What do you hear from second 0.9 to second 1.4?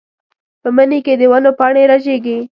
کې د